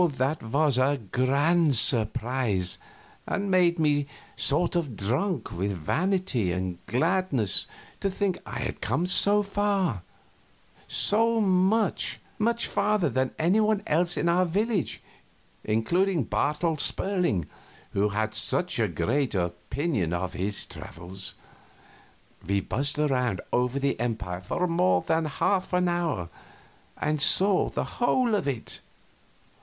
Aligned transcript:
That 0.17 0.41
was 0.41 0.79
a 0.79 0.99
grand 1.11 1.75
surprise, 1.75 2.79
and 3.27 3.51
made 3.51 3.77
me 3.77 4.07
sort 4.35 4.75
of 4.75 4.95
drunk 4.95 5.51
with 5.51 5.73
vanity 5.73 6.51
and 6.51 6.83
gladness 6.87 7.67
to 7.99 8.09
think 8.09 8.39
I 8.43 8.61
had 8.61 8.81
come 8.81 9.05
so 9.05 9.43
far 9.43 10.01
so 10.87 11.39
much, 11.39 12.19
much 12.39 12.65
farther 12.65 13.11
than 13.11 13.29
anybody 13.37 13.83
else 13.85 14.17
in 14.17 14.27
our 14.27 14.43
village, 14.43 15.03
including 15.63 16.23
Bartel 16.23 16.77
Sperling, 16.77 17.45
who 17.93 18.09
had 18.09 18.33
such 18.33 18.79
a 18.79 18.87
great 18.87 19.35
opinion 19.35 20.13
of 20.13 20.33
his 20.33 20.65
travels. 20.65 21.35
We 22.43 22.59
buzzed 22.59 22.97
around 22.97 23.39
over 23.53 23.77
that 23.77 24.01
empire 24.01 24.41
for 24.41 24.65
more 24.65 25.03
than 25.03 25.25
half 25.25 25.73
an 25.73 25.87
hour, 25.87 26.29
and 26.97 27.21
saw 27.21 27.69
the 27.69 27.83
whole 28.01 28.33
of 28.33 28.47
it. 28.47 28.81